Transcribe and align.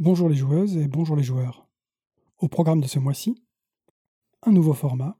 Bonjour 0.00 0.28
les 0.28 0.36
joueuses 0.36 0.76
et 0.76 0.86
bonjour 0.86 1.16
les 1.16 1.24
joueurs. 1.24 1.66
Au 2.38 2.46
programme 2.46 2.80
de 2.80 2.86
ce 2.86 3.00
mois-ci, 3.00 3.42
un 4.42 4.52
nouveau 4.52 4.72
format, 4.72 5.18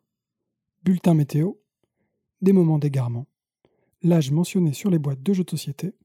bulletin 0.84 1.14
météo, 1.14 1.54
des 2.42 2.52
moments 2.52 2.78
d'égarement, 2.78 3.26
l'âge 4.04 4.30
mentionné 4.30 4.72
sur 4.72 4.88
les 4.88 5.00
boîtes 5.00 5.20
de 5.20 5.32
jeux 5.32 5.42
de 5.42 5.50
société, 5.50 5.96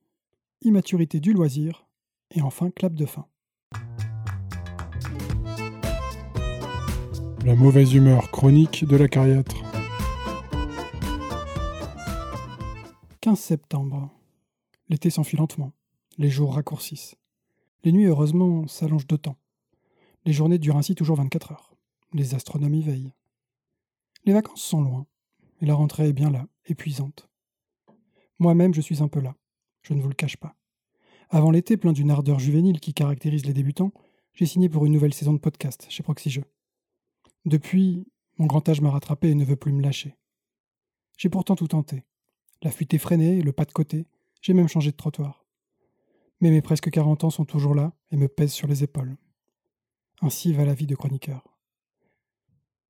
immaturité 0.62 1.20
du 1.20 1.34
loisir 1.34 1.86
et 2.32 2.42
enfin 2.42 2.72
clap 2.72 2.96
de 2.96 3.06
fin. 3.06 3.28
La 7.46 7.54
mauvaise 7.54 7.94
humeur 7.94 8.32
chronique 8.32 8.86
de 8.86 8.96
la 8.96 9.08
cariatre. 9.08 9.56
15 13.22 13.40
septembre. 13.40 14.10
L'été 14.90 15.12
s'enfuit 15.12 15.38
lentement, 15.38 15.74
les 16.18 16.32
jours 16.32 16.56
raccourcissent. 16.56 17.18
Les 17.84 17.92
nuits, 17.92 18.06
heureusement, 18.06 18.66
s'allongent 18.68 19.08
d'autant. 19.08 19.36
Les 20.24 20.32
journées 20.32 20.58
durent 20.58 20.78
ainsi 20.78 20.96
toujours 20.96 21.18
24 21.18 21.52
heures. 21.52 21.76
Les 22.14 22.34
astronomes 22.34 22.76
y 22.76 22.82
veillent. 22.82 23.12
Les 24.24 24.32
vacances 24.32 24.62
sont 24.62 24.82
loin, 24.82 25.06
et 25.62 25.66
la 25.66 25.76
rentrée 25.76 26.08
est 26.08 26.14
bien 26.14 26.30
là, 26.30 26.48
épuisante. 26.66 27.30
Moi-même, 28.40 28.74
je 28.74 28.80
suis 28.80 29.04
un 29.04 29.10
peu 29.10 29.20
là, 29.20 29.36
je 29.82 29.94
ne 29.94 30.02
vous 30.02 30.08
le 30.08 30.16
cache 30.16 30.38
pas. 30.38 30.56
Avant 31.30 31.52
l'été, 31.52 31.76
plein 31.76 31.92
d'une 31.92 32.10
ardeur 32.10 32.40
juvénile 32.40 32.80
qui 32.80 32.94
caractérise 32.94 33.46
les 33.46 33.54
débutants, 33.54 33.92
j'ai 34.34 34.46
signé 34.46 34.70
pour 34.70 34.86
une 34.86 34.94
nouvelle 34.94 35.14
saison 35.14 35.34
de 35.34 35.40
podcast 35.40 35.86
chez 35.90 36.04
Proxy 36.04 36.40
Depuis, 37.44 38.08
mon 38.38 38.46
grand 38.46 38.68
âge 38.70 38.80
m'a 38.80 38.92
rattrapé 38.92 39.30
et 39.30 39.36
ne 39.36 39.44
veut 39.44 39.58
plus 39.58 39.74
me 39.74 39.82
lâcher. 39.82 40.16
J'ai 41.18 41.30
pourtant 41.30 41.58
tout 41.58 41.68
tenté. 41.68 42.06
La 42.62 42.72
fuite 42.72 42.94
effrénée, 42.94 43.42
le 43.42 43.52
pas 43.52 43.66
de 43.66 43.74
côté, 43.74 44.08
j'ai 44.42 44.54
même 44.54 44.70
changé 44.70 44.92
de 44.92 44.96
trottoir 44.96 45.43
mais 46.44 46.52
mes 46.52 46.62
presque 46.62 46.90
40 46.90 47.24
ans 47.24 47.30
sont 47.30 47.46
toujours 47.46 47.74
là 47.74 47.94
et 48.12 48.18
me 48.18 48.28
pèsent 48.28 48.52
sur 48.52 48.68
les 48.68 48.84
épaules. 48.84 49.16
Ainsi 50.22 50.52
va 50.52 50.66
la 50.66 50.74
vie 50.74 50.88
de 50.88 50.94
chroniqueur. 50.94 51.56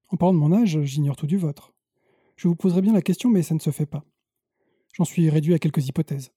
En 0.10 0.18
parlant 0.18 0.34
de 0.34 0.40
mon 0.40 0.52
âge, 0.52 0.82
j'ignore 0.82 1.16
tout 1.16 1.28
du 1.28 1.38
vôtre. 1.38 1.72
Je 2.36 2.48
vous 2.48 2.56
poserai 2.56 2.82
bien 2.82 2.94
la 2.94 3.04
question, 3.04 3.30
mais 3.30 3.44
ça 3.44 3.54
ne 3.54 3.60
se 3.60 3.70
fait 3.70 3.86
pas. 3.86 4.04
J'en 4.94 5.06
suis 5.06 5.30
réduit 5.30 5.54
à 5.54 5.60
quelques 5.60 5.88
hypothèses. 5.88 6.32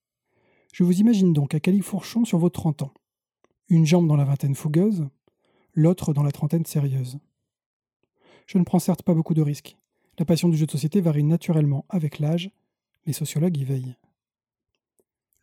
Je 0.74 0.84
vous 0.84 1.00
imagine 1.00 1.32
donc 1.32 1.54
à 1.54 1.60
Califourchon 1.60 2.26
sur 2.26 2.36
vos 2.36 2.50
30 2.50 2.82
ans. 2.82 2.92
Une 3.70 3.86
jambe 3.86 4.08
dans 4.08 4.16
la 4.16 4.26
vingtaine 4.26 4.54
fougueuse, 4.54 5.08
l'autre 5.72 6.12
dans 6.12 6.22
la 6.22 6.32
trentaine 6.32 6.66
sérieuse. 6.66 7.18
Je 8.46 8.58
ne 8.58 8.64
prends 8.64 8.78
certes 8.78 9.02
pas 9.02 9.14
beaucoup 9.14 9.32
de 9.32 9.40
risques. 9.40 9.78
La 10.18 10.26
passion 10.26 10.50
du 10.50 10.58
jeu 10.58 10.66
de 10.66 10.70
société 10.70 11.00
varie 11.00 11.24
naturellement 11.24 11.86
avec 11.88 12.18
l'âge. 12.18 12.50
Les 13.06 13.14
sociologues 13.14 13.56
y 13.56 13.64
veillent. 13.64 13.96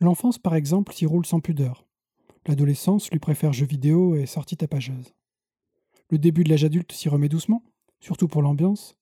L'enfance, 0.00 0.38
par 0.38 0.54
exemple, 0.54 0.92
s'y 0.92 1.06
roule 1.06 1.26
sans 1.26 1.40
pudeur. 1.40 1.86
L'adolescence 2.46 3.10
lui 3.10 3.18
préfère 3.18 3.52
jeux 3.52 3.66
vidéo 3.66 4.14
et 4.16 4.26
sorties 4.26 4.56
tapageuses. 4.56 5.14
Le 6.10 6.18
début 6.18 6.44
de 6.44 6.50
l'âge 6.50 6.64
adulte 6.64 6.92
s'y 6.92 7.08
remet 7.08 7.28
doucement, 7.28 7.62
surtout 8.00 8.28
pour 8.28 8.42
l'ambiance, 8.42 8.96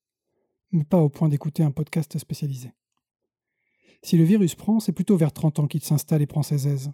mais 0.71 0.85
pas 0.85 1.01
au 1.01 1.09
point 1.09 1.29
d'écouter 1.29 1.63
un 1.63 1.71
podcast 1.73 2.19
spécialisé. 2.19 2.73
Si 4.03 4.17
le 4.17 4.25
virus 4.25 4.55
prend, 4.55 4.81
c'est 4.81 4.93
plutôt 4.93 5.17
vers 5.17 5.33
30 5.33 5.61
ans 5.61 5.67
qu'il 5.67 5.83
s'installe 5.83 6.23
et 6.23 6.27
prend 6.27 6.43
ses 6.43 6.69
aises. 6.69 6.93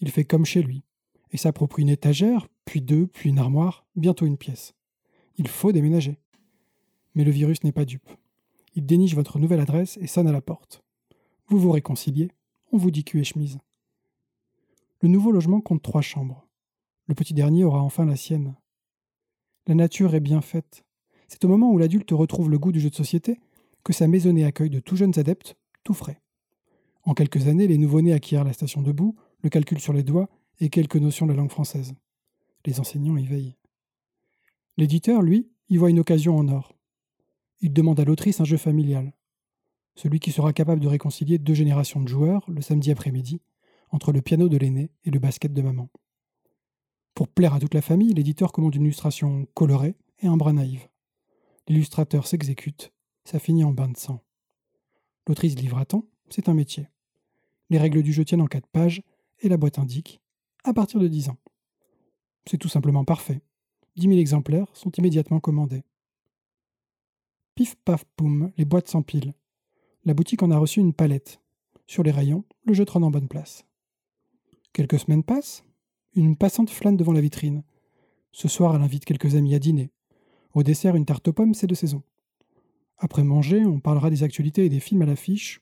Il 0.00 0.10
fait 0.10 0.24
comme 0.24 0.44
chez 0.44 0.62
lui, 0.62 0.84
et 1.30 1.36
s'approprie 1.36 1.82
une 1.82 1.88
étagère, 1.88 2.48
puis 2.64 2.80
deux, 2.80 3.06
puis 3.06 3.30
une 3.30 3.38
armoire, 3.38 3.86
bientôt 3.96 4.26
une 4.26 4.36
pièce. 4.36 4.74
Il 5.36 5.48
faut 5.48 5.72
déménager. 5.72 6.18
Mais 7.14 7.24
le 7.24 7.30
virus 7.30 7.62
n'est 7.64 7.72
pas 7.72 7.84
dupe. 7.84 8.08
Il 8.74 8.86
déniche 8.86 9.14
votre 9.14 9.38
nouvelle 9.38 9.60
adresse 9.60 9.98
et 10.00 10.06
sonne 10.06 10.28
à 10.28 10.32
la 10.32 10.40
porte. 10.40 10.82
Vous 11.48 11.58
vous 11.58 11.72
réconciliez, 11.72 12.30
on 12.72 12.76
vous 12.76 12.90
dit 12.90 13.04
cul 13.04 13.20
et 13.20 13.24
chemise. 13.24 13.58
Le 15.00 15.08
nouveau 15.08 15.32
logement 15.32 15.60
compte 15.60 15.82
trois 15.82 16.02
chambres. 16.02 16.46
Le 17.06 17.14
petit 17.14 17.34
dernier 17.34 17.64
aura 17.64 17.80
enfin 17.82 18.04
la 18.04 18.16
sienne. 18.16 18.56
La 19.66 19.74
nature 19.74 20.14
est 20.14 20.20
bien 20.20 20.40
faite. 20.40 20.84
C'est 21.28 21.44
au 21.44 21.48
moment 21.48 21.70
où 21.70 21.78
l'adulte 21.78 22.10
retrouve 22.10 22.50
le 22.50 22.58
goût 22.58 22.72
du 22.72 22.80
jeu 22.80 22.90
de 22.90 22.94
société 22.94 23.38
que 23.84 23.92
sa 23.92 24.08
maisonnée 24.08 24.44
accueille 24.44 24.70
de 24.70 24.80
tout 24.80 24.96
jeunes 24.96 25.18
adeptes, 25.18 25.56
tout 25.84 25.94
frais. 25.94 26.20
En 27.04 27.14
quelques 27.14 27.46
années, 27.46 27.66
les 27.66 27.78
nouveau-nés 27.78 28.12
acquièrent 28.12 28.44
la 28.44 28.52
station 28.52 28.82
debout, 28.82 29.16
le 29.42 29.50
calcul 29.50 29.80
sur 29.80 29.92
les 29.92 30.02
doigts 30.02 30.28
et 30.60 30.68
quelques 30.68 30.96
notions 30.96 31.26
de 31.26 31.32
la 31.32 31.38
langue 31.38 31.50
française. 31.50 31.94
Les 32.66 32.80
enseignants 32.80 33.16
y 33.16 33.26
veillent. 33.26 33.56
L'éditeur, 34.76 35.22
lui, 35.22 35.48
y 35.68 35.76
voit 35.76 35.90
une 35.90 36.00
occasion 36.00 36.36
en 36.36 36.48
or. 36.48 36.74
Il 37.60 37.72
demande 37.72 38.00
à 38.00 38.04
l'autrice 38.04 38.40
un 38.40 38.44
jeu 38.44 38.56
familial 38.56 39.12
celui 39.98 40.20
qui 40.20 40.30
sera 40.30 40.52
capable 40.52 40.80
de 40.80 40.86
réconcilier 40.86 41.38
deux 41.38 41.54
générations 41.54 42.00
de 42.00 42.06
joueurs 42.06 42.44
le 42.48 42.62
samedi 42.62 42.92
après-midi, 42.92 43.40
entre 43.90 44.12
le 44.12 44.22
piano 44.22 44.48
de 44.48 44.56
l'aîné 44.56 44.92
et 45.04 45.10
le 45.10 45.18
basket 45.18 45.52
de 45.52 45.60
maman. 45.60 45.90
Pour 47.14 47.26
plaire 47.26 47.52
à 47.52 47.58
toute 47.58 47.74
la 47.74 47.82
famille, 47.82 48.14
l'éditeur 48.14 48.52
commande 48.52 48.76
une 48.76 48.84
illustration 48.84 49.48
colorée 49.54 49.96
et 50.20 50.28
un 50.28 50.36
bras 50.36 50.52
naïve. 50.52 50.86
L'illustrateur 51.66 52.28
s'exécute, 52.28 52.92
ça 53.24 53.40
finit 53.40 53.64
en 53.64 53.72
bain 53.72 53.88
de 53.88 53.96
sang. 53.96 54.22
L'autrice 55.26 55.56
livre 55.56 55.78
à 55.78 55.84
temps, 55.84 56.04
c'est 56.30 56.48
un 56.48 56.54
métier. 56.54 56.86
Les 57.68 57.78
règles 57.78 58.04
du 58.04 58.12
jeu 58.12 58.24
tiennent 58.24 58.40
en 58.40 58.46
quatre 58.46 58.68
pages 58.68 59.02
et 59.40 59.48
la 59.48 59.56
boîte 59.56 59.80
indique 59.80 60.20
à 60.62 60.72
partir 60.72 61.00
de 61.00 61.08
10 61.08 61.30
ans. 61.30 61.38
C'est 62.46 62.58
tout 62.58 62.68
simplement 62.68 63.04
parfait. 63.04 63.42
10 63.96 64.02
000 64.02 64.18
exemplaires 64.20 64.68
sont 64.74 64.92
immédiatement 64.92 65.40
commandés. 65.40 65.82
Pif 67.56 67.74
paf 67.84 68.04
poum, 68.14 68.52
les 68.56 68.64
boîtes 68.64 68.88
s'empilent. 68.88 69.34
La 70.08 70.14
boutique 70.14 70.42
en 70.42 70.50
a 70.50 70.56
reçu 70.56 70.80
une 70.80 70.94
palette. 70.94 71.38
Sur 71.86 72.02
les 72.02 72.10
rayons, 72.10 72.46
le 72.64 72.72
jeu 72.72 72.86
trône 72.86 73.04
en 73.04 73.10
bonne 73.10 73.28
place. 73.28 73.66
Quelques 74.72 74.98
semaines 74.98 75.22
passent. 75.22 75.66
Une 76.14 76.34
passante 76.34 76.70
flâne 76.70 76.96
devant 76.96 77.12
la 77.12 77.20
vitrine. 77.20 77.62
Ce 78.32 78.48
soir, 78.48 78.74
elle 78.74 78.80
invite 78.80 79.04
quelques 79.04 79.34
amis 79.34 79.54
à 79.54 79.58
dîner. 79.58 79.90
Au 80.54 80.62
dessert, 80.62 80.96
une 80.96 81.04
tarte 81.04 81.28
aux 81.28 81.34
pommes, 81.34 81.52
c'est 81.52 81.66
de 81.66 81.74
saison. 81.74 82.02
Après 82.96 83.22
manger, 83.22 83.66
on 83.66 83.80
parlera 83.80 84.08
des 84.08 84.22
actualités 84.22 84.64
et 84.64 84.70
des 84.70 84.80
films 84.80 85.02
à 85.02 85.04
l'affiche. 85.04 85.60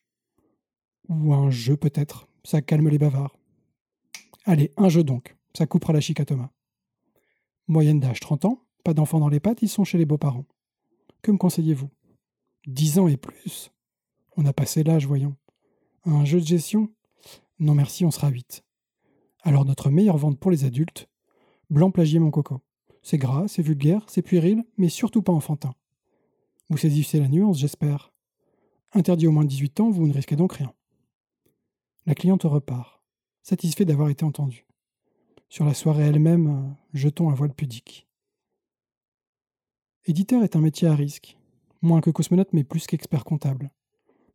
Ou 1.09 1.35
un 1.35 1.51
jeu 1.51 1.77
peut-être, 1.77 2.29
ça 2.45 2.63
calme 2.63 2.89
les 2.89 2.99
bavards. 2.99 3.37
Allez, 4.45 4.73
un 4.77 4.89
jeu 4.89 5.03
donc, 5.03 5.37
ça 5.55 5.67
coupera 5.67 5.93
la 5.93 6.01
chic 6.01 6.21
à 6.21 6.25
Thomas. 6.25 6.51
Moyenne 7.67 7.99
d'âge 7.99 8.21
30 8.21 8.45
ans, 8.45 8.63
pas 8.85 8.95
d'enfants 8.95 9.19
dans 9.19 9.29
les 9.29 9.41
pattes, 9.41 9.63
ils 9.63 9.69
sont 9.69 9.83
chez 9.83 9.99
les 9.99 10.07
beaux-parents. 10.07 10.47
Que 11.23 11.33
me 11.33 11.37
conseillez-vous? 11.37 11.91
10 12.69 13.01
ans 13.01 13.09
et 13.09 13.17
plus 13.17 13.73
on 14.37 14.45
a 14.47 14.53
passé 14.53 14.83
l'âge, 14.83 15.07
voyons. 15.07 15.37
Un 16.05 16.25
jeu 16.25 16.41
de 16.41 16.47
gestion? 16.47 16.89
Non 17.59 17.75
merci, 17.75 18.05
on 18.05 18.11
sera 18.11 18.29
8. 18.29 18.63
Alors 19.43 19.65
notre 19.65 19.91
meilleure 19.91 20.19
vente 20.19 20.39
pour 20.39 20.51
les 20.51 20.65
adultes? 20.65 21.09
Blanc 21.71 21.91
plagier 21.91 22.19
mon 22.19 22.31
coco. 22.31 22.61
C'est 23.03 23.19
gras, 23.19 23.49
c'est 23.49 23.63
vulgaire, 23.63 24.05
c'est 24.09 24.23
puéril, 24.23 24.65
mais 24.77 24.89
surtout 24.89 25.23
pas 25.23 25.33
enfantin. 25.33 25.75
Vous 26.69 26.77
saisissez 26.77 27.21
la 27.21 27.29
nuance, 27.29 27.59
j'espère. 27.59 28.13
Interdit 28.93 29.27
au 29.27 29.33
moins 29.33 29.45
de 29.45 29.49
18 29.49 29.81
ans, 29.81 29.91
vous 29.91 30.07
ne 30.07 30.13
risquez 30.13 30.37
donc 30.37 30.55
rien. 30.55 30.73
La 32.07 32.15
cliente 32.15 32.43
repart, 32.45 33.03
satisfait 33.43 33.85
d'avoir 33.85 34.09
été 34.11 34.25
entendue. 34.25 34.67
Sur 35.49 35.65
la 35.65 35.75
soirée 35.75 36.05
elle-même, 36.05 36.77
jetons 36.93 37.31
un 37.31 37.35
voile 37.35 37.55
pudique. 37.55 38.07
Éditeur 40.05 40.43
est 40.43 40.57
un 40.57 40.61
métier 40.61 40.89
à 40.89 40.95
risque, 40.95 41.37
moins 41.83 42.01
que 42.01 42.11
cosmonaute 42.11 42.53
mais 42.53 42.65
plus 42.65 42.87
qu'expert 42.87 43.25
comptable. 43.25 43.71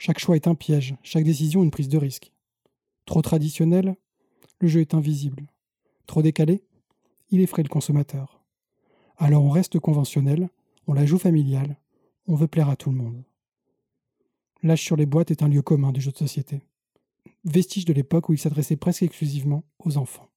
Chaque 0.04 0.18
choix 0.18 0.36
est 0.36 0.48
un 0.48 0.56
piège, 0.56 0.96
chaque 1.04 1.26
décision 1.26 1.62
une 1.62 1.70
prise 1.70 1.88
de 1.88 2.00
risque. 2.00 2.34
Trop 3.06 3.22
traditionnel, 3.22 3.96
le 4.58 4.68
jeu 4.68 4.82
est 4.82 4.96
invisible. 4.96 5.46
Trop 6.08 6.24
décalé, 6.24 6.64
il 7.30 7.40
effraie 7.40 7.62
le 7.62 7.70
consommateur. 7.70 8.44
Alors 9.18 9.44
on 9.44 9.52
reste 9.52 9.78
conventionnel, 9.78 10.50
on 10.88 10.94
la 10.94 11.06
joue 11.06 11.20
familiale, 11.20 11.78
on 12.26 12.34
veut 12.34 12.48
plaire 12.48 12.70
à 12.70 12.76
tout 12.76 12.90
le 12.90 12.98
monde. 12.98 13.24
L'âge 14.64 14.82
sur 14.82 14.96
les 14.96 15.06
boîtes 15.06 15.30
est 15.30 15.44
un 15.44 15.48
lieu 15.48 15.62
commun 15.62 15.92
du 15.92 16.02
jeu 16.02 16.12
de 16.12 16.18
société. 16.18 16.64
Vestige 17.44 17.86
de 17.86 17.94
l'époque 17.94 18.28
où 18.30 18.34
il 18.34 18.40
s'adressait 18.40 18.78
presque 18.78 19.04
exclusivement 19.04 19.66
aux 19.78 19.98
enfants. 19.98 20.32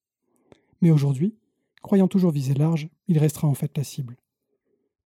Mais 0.83 0.91
aujourd'hui, 0.91 1.39
croyant 1.81 2.07
toujours 2.07 2.33
viser 2.33 2.53
large, 2.53 2.91
il 3.09 3.17
restera 3.19 3.49
en 3.49 3.55
fait 3.55 3.75
la 3.79 3.85
cible. 3.85 4.19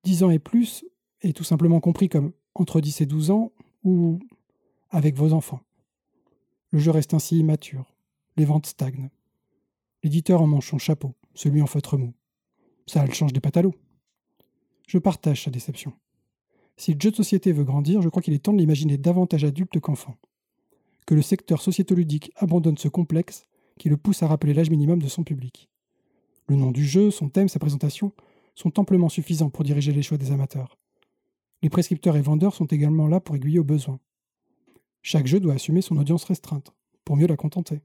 10 0.03 0.25
ans 0.25 0.31
et 0.31 0.41
plus 0.41 0.85
est 1.21 1.37
tout 1.37 1.45
simplement 1.45 1.79
compris 1.79 2.09
comme 2.09 2.33
entre 2.57 2.81
10 2.81 3.03
et 3.03 3.07
12 3.07 3.31
ans 3.31 3.53
ou 3.85 4.19
avec 4.91 5.17
vos 5.17 5.33
enfants. 5.33 5.61
Le 6.71 6.79
jeu 6.79 6.91
reste 6.91 7.15
ainsi 7.15 7.39
immature. 7.39 7.95
Les 8.37 8.45
ventes 8.45 8.67
stagnent. 8.67 9.11
L'éditeur 10.03 10.43
en 10.43 10.47
manche 10.47 10.71
son 10.71 10.79
chapeau, 10.79 11.15
celui 11.35 11.63
en 11.63 11.67
feutre 11.67 11.99
mou. 11.99 12.15
Ça 12.87 13.05
le 13.05 13.13
change 13.13 13.33
des 13.33 13.63
l'eau. 13.63 13.75
Je 14.87 14.99
partage 14.99 15.45
sa 15.45 15.51
déception. 15.51 15.93
Si 16.77 16.95
le 16.95 17.01
jeu 17.01 17.11
de 17.11 17.17
société 17.17 17.53
veut 17.53 17.65
grandir, 17.65 18.01
je 18.01 18.09
crois 18.09 18.23
qu'il 18.23 18.35
est 18.35 18.39
temps 18.39 18.53
de 18.53 18.59
l'imaginer 18.59 18.97
davantage 18.97 19.45
adulte 19.45 19.81
qu'enfant. 19.81 20.17
Que 21.07 21.15
le 21.15 21.23
secteur 21.23 21.61
sociétoludique 21.61 22.33
abandonne 22.37 22.79
ce 22.79 22.89
complexe 22.89 23.47
qui 23.79 23.89
le 23.89 23.97
pousse 23.97 24.23
à 24.23 24.29
rappeler 24.29 24.55
l'âge 24.55 24.71
minimum 24.71 25.03
de 25.03 25.09
son 25.09 25.25
public. 25.25 25.69
Le 26.47 26.57
nom 26.57 26.71
du 26.71 26.87
jeu, 26.87 27.11
son 27.11 27.29
thème, 27.29 27.49
sa 27.49 27.59
présentation 27.59 28.13
sont 28.55 28.79
amplement 28.79 29.09
suffisants 29.09 29.51
pour 29.51 29.65
diriger 29.65 29.93
les 29.93 30.03
choix 30.03 30.19
des 30.19 30.33
amateurs. 30.33 30.79
Les 31.63 31.71
prescripteurs 31.71 32.17
et 32.17 32.23
vendeurs 32.23 32.55
sont 32.55 32.67
également 32.67 33.09
là 33.09 33.21
pour 33.21 33.37
aiguiller 33.37 33.59
au 33.59 33.65
besoin. 33.65 33.99
Chaque 35.03 35.27
jeu 35.27 35.41
doit 35.41 35.55
assumer 35.55 35.83
son 35.83 35.97
audience 35.97 36.25
restreinte, 36.25 36.73
pour 37.05 37.17
mieux 37.17 37.27
la 37.27 37.37
contenter. 37.37 37.83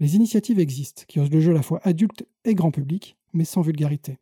Les 0.00 0.16
initiatives 0.16 0.58
existent, 0.58 1.02
qui 1.06 1.20
osent 1.20 1.30
le 1.30 1.40
jeu 1.40 1.50
à 1.50 1.54
la 1.54 1.62
fois 1.62 1.80
adulte 1.82 2.26
et 2.44 2.54
grand 2.54 2.70
public, 2.70 3.16
mais 3.32 3.44
sans 3.44 3.60
vulgarité. 3.60 4.18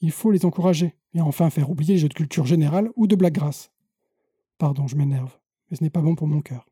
Il 0.00 0.10
faut 0.10 0.32
les 0.32 0.44
encourager, 0.44 0.96
et 1.14 1.20
enfin 1.20 1.50
faire 1.50 1.70
oublier 1.70 1.94
les 1.94 2.00
jeux 2.00 2.08
de 2.08 2.14
culture 2.14 2.46
générale 2.46 2.90
ou 2.96 3.06
de 3.06 3.14
blague 3.14 3.34
grasse. 3.34 3.70
Pardon, 4.58 4.88
je 4.88 4.96
m'énerve, 4.96 5.38
mais 5.70 5.76
ce 5.76 5.84
n'est 5.84 5.90
pas 5.90 6.00
bon 6.00 6.16
pour 6.16 6.26
mon 6.26 6.40
cœur. 6.40 6.66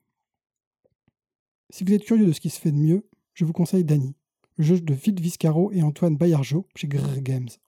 Si 1.71 1.85
vous 1.85 1.93
êtes 1.93 2.05
curieux 2.05 2.27
de 2.27 2.33
ce 2.33 2.41
qui 2.41 2.51
se 2.51 2.61
fait 2.61 2.73
de 2.73 2.77
mieux, 2.77 3.09
je 3.35 3.45
vous 3.45 3.53
conseille 3.53 3.85
Dany. 3.85 4.17
Le 4.57 4.65
jeu 4.65 4.81
de 4.81 4.95
Phil 4.95 5.19
Viscaro 5.21 5.71
et 5.73 5.83
Antoine 5.83 6.17
Bayargeau 6.17 6.67
chez 6.75 6.89
Grrr 6.89 7.21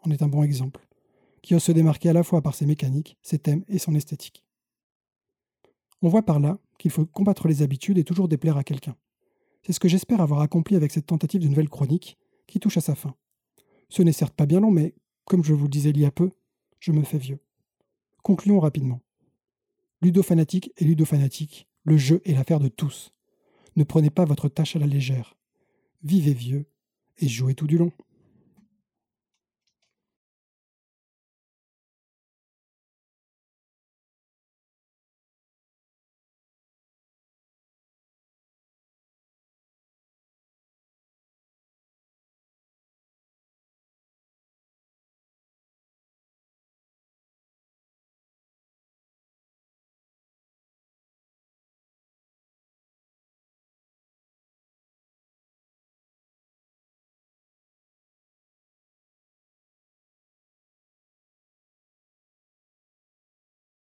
en 0.04 0.10
est 0.10 0.22
un 0.22 0.28
bon 0.28 0.42
exemple, 0.42 0.86
qui 1.40 1.54
ose 1.54 1.62
se 1.62 1.72
démarquer 1.72 2.08
à 2.08 2.12
la 2.12 2.24
fois 2.24 2.42
par 2.42 2.54
ses 2.54 2.66
mécaniques, 2.66 3.16
ses 3.22 3.38
thèmes 3.38 3.64
et 3.68 3.78
son 3.78 3.94
esthétique. 3.94 4.44
On 6.02 6.08
voit 6.08 6.22
par 6.22 6.40
là 6.40 6.58
qu'il 6.78 6.90
faut 6.90 7.06
combattre 7.06 7.48
les 7.48 7.62
habitudes 7.62 7.98
et 7.98 8.04
toujours 8.04 8.28
déplaire 8.28 8.56
à 8.56 8.64
quelqu'un. 8.64 8.96
C'est 9.62 9.72
ce 9.72 9.80
que 9.80 9.88
j'espère 9.88 10.20
avoir 10.20 10.40
accompli 10.40 10.74
avec 10.74 10.90
cette 10.90 11.06
tentative 11.06 11.40
de 11.40 11.48
nouvelle 11.48 11.68
chronique, 11.68 12.18
qui 12.48 12.58
touche 12.58 12.76
à 12.76 12.80
sa 12.80 12.96
fin. 12.96 13.14
Ce 13.88 14.02
n'est 14.02 14.12
certes 14.12 14.34
pas 14.34 14.46
bien 14.46 14.60
long, 14.60 14.72
mais, 14.72 14.94
comme 15.24 15.44
je 15.44 15.54
vous 15.54 15.64
le 15.64 15.70
disais 15.70 15.90
il 15.90 16.00
y 16.00 16.04
a 16.04 16.10
peu, 16.10 16.30
je 16.80 16.90
me 16.90 17.04
fais 17.04 17.18
vieux. 17.18 17.38
Concluons 18.22 18.58
rapidement. 18.58 19.00
Ludofanatique 20.00 20.72
et 20.76 20.84
ludofanatique, 20.84 21.68
le 21.84 21.96
jeu 21.96 22.20
est 22.24 22.32
l'affaire 22.32 22.58
de 22.58 22.68
tous. 22.68 23.12
Ne 23.76 23.84
prenez 23.84 24.10
pas 24.10 24.24
votre 24.24 24.48
tâche 24.48 24.74
à 24.74 24.80
la 24.80 24.86
légère. 24.86 25.36
Vivez 26.02 26.34
vieux 26.34 26.66
et 27.18 27.28
jouez 27.28 27.54
tout 27.54 27.68
du 27.68 27.78
long. 27.78 27.92